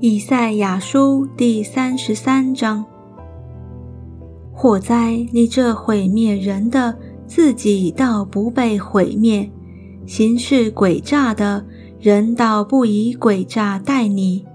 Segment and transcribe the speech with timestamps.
[0.00, 2.84] 以赛亚书第三十三章：
[4.52, 5.28] 火灾！
[5.32, 9.50] 你这毁灭人的，自己倒不被毁灭；
[10.06, 11.66] 行事诡诈的
[11.98, 14.46] 人，倒不以诡诈待你。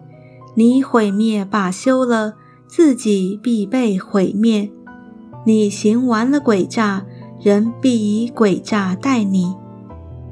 [0.56, 2.36] 你毁灭罢休了，
[2.66, 4.72] 自己必被毁灭。
[5.46, 7.06] 你行完了诡诈，
[7.42, 9.54] 人必以诡诈待你。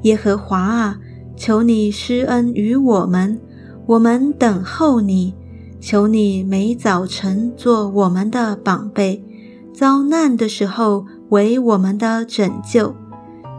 [0.02, 0.98] 耶和华啊，
[1.36, 3.40] 求你施恩于我们，
[3.86, 5.34] 我们等候你。
[5.80, 9.24] 求你每早晨做我们的宝贝，
[9.72, 12.94] 遭难的时候为我们的拯救。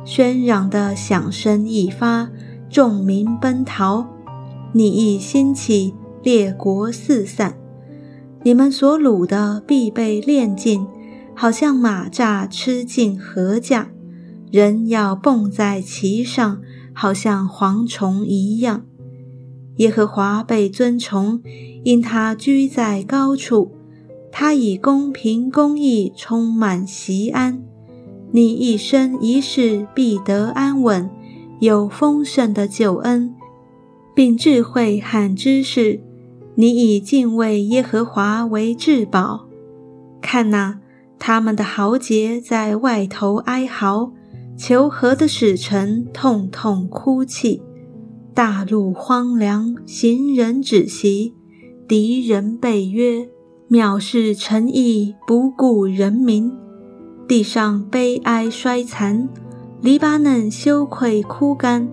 [0.06, 2.30] 喧嚷的响声一发，
[2.70, 4.06] 众民奔逃，
[4.72, 5.94] 你一兴起。
[6.24, 7.58] 列国四散，
[8.44, 10.88] 你们所掳的必被炼尽，
[11.36, 13.88] 好像马蚱吃尽禾稼；
[14.54, 16.62] 人要蹦在其上，
[16.94, 18.86] 好像蝗虫一样。
[19.78, 21.42] 耶和华被尊崇，
[21.84, 23.72] 因他居在高处，
[24.32, 27.64] 他以公平公义充满席安。
[28.30, 31.10] 你一生一世必得安稳，
[31.60, 33.34] 有丰盛的救恩，
[34.14, 36.00] 并智慧和知识。
[36.54, 39.48] 你以敬畏耶和华为至宝。
[40.22, 40.80] 看哪，
[41.18, 44.12] 他们的豪杰在外头哀嚎，
[44.66, 47.62] 求和的使臣痛痛哭泣。
[48.34, 51.36] 大陆荒凉，行人止息，
[51.86, 53.28] 敌人被约，
[53.70, 56.50] 藐视诚意，不顾人民。
[57.28, 59.28] 地上悲哀衰残，
[59.82, 61.90] 黎巴嫩羞愧枯干，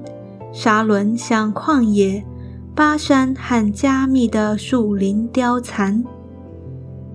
[0.53, 2.25] 沙伦像旷野。
[2.77, 6.05] 巴山和加密的树林凋残。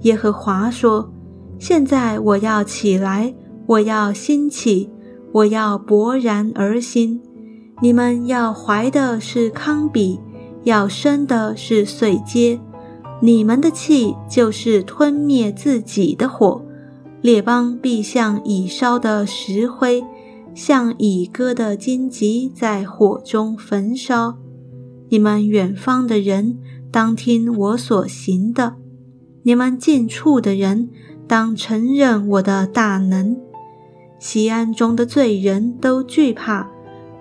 [0.01, 1.13] 耶和华说
[1.57, 3.33] ：“现在我要起来，
[3.65, 4.89] 我要兴起，
[5.36, 7.19] 我要勃然而兴。
[7.81, 10.17] 你们要怀的是康比，
[10.64, 12.58] 要生的是碎阶。
[13.22, 16.63] 你们的气就是吞灭自己的火。
[17.19, 20.01] 列邦必像已烧的石灰，
[20.53, 24.38] 像已割的荆棘，在火中焚烧。”
[25.12, 26.57] 你们远方的人
[26.90, 28.75] 当听我所行的，
[29.44, 30.90] 你们近处的人
[31.28, 33.35] 当承认我的大能。
[34.19, 36.69] 西安中的罪人都惧怕，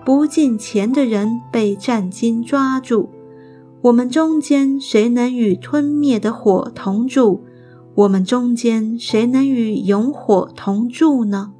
[0.04, 3.10] 不进前的人被战金抓住。
[3.82, 7.40] 我们中间谁能与吞灭的火同住？
[7.94, 11.52] 我们中间谁能与永火同住呢？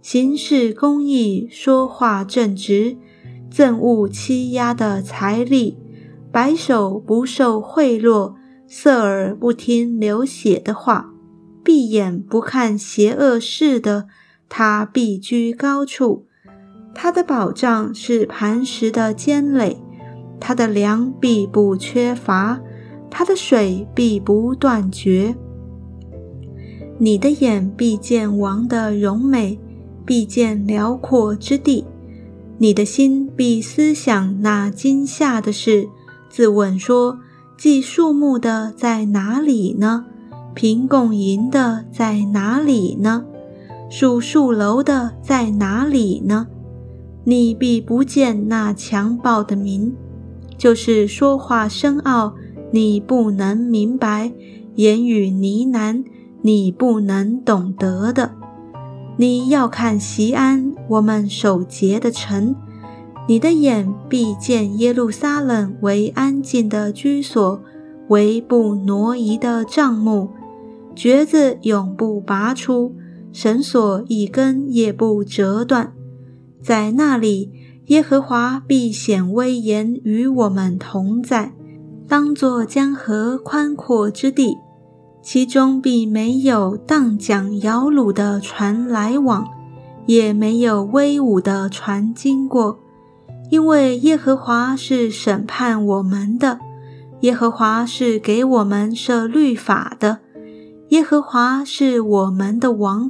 [0.00, 2.96] 行事公义，说话正直。
[3.52, 5.76] 憎恶欺压的财力，
[6.32, 8.32] 白手不受贿赂，
[8.66, 11.12] 色耳不听流血的话，
[11.62, 14.06] 闭眼不看邪恶事的，
[14.54, 16.26] 他必居高处。
[16.94, 19.78] 他的保障是磐石的坚垒，
[20.38, 22.60] 他的粮必不缺乏，
[23.10, 25.34] 他的水必不断绝。
[26.98, 29.58] 你的眼必见王的荣美，
[30.04, 31.86] 必见辽阔之地。
[32.58, 35.88] 你的心必思想那惊吓的事，
[36.28, 37.18] 自问说：
[37.56, 40.04] 寄树木的在哪里呢？
[40.54, 43.24] 凭供银的在哪里呢？
[43.94, 46.46] 数数楼的在哪里呢？
[47.24, 49.92] 你必不见那强暴的民，
[50.56, 52.32] 就是说话深奥，
[52.70, 54.32] 你不能明白；
[54.76, 56.04] 言语呢喃，
[56.40, 58.30] 你不能懂得的。
[59.18, 62.56] 你要看西安，我们守节的城，
[63.28, 67.60] 你的眼必见耶路撒冷为安静的居所，
[68.08, 70.30] 为不挪移的帐幕，
[70.94, 72.94] 橛子永不拔出，
[73.32, 75.92] 绳索一根也不折断。
[76.60, 77.50] 在那里，
[77.86, 81.52] 耶和华必显威严与我们同在，
[82.06, 84.56] 当作江河宽阔之地。
[85.22, 89.46] 其中必没有荡桨摇橹的船来往，
[90.06, 92.80] 也没有威武的船经过，
[93.48, 96.58] 因为耶和华是审判我们的，
[97.20, 100.18] 耶和华是给我们设律法的，
[100.88, 103.08] 耶和华是我们的王，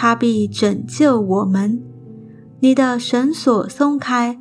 [0.00, 1.82] 他必拯救我们。
[2.60, 4.40] 你的绳索松开，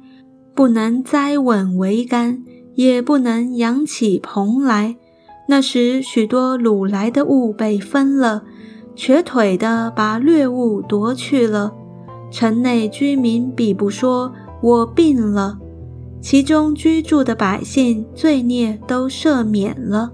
[0.53, 2.43] 不能栽稳桅杆，
[2.75, 4.97] 也不能扬起蓬来。
[5.49, 8.43] 那时，许多掳来的物被分了，
[8.95, 11.73] 瘸腿的把掠物夺去了。
[12.29, 14.31] 城内居民比不说
[14.61, 15.57] ：“我病了。”
[16.21, 20.13] 其中居住的百姓罪孽都赦免了。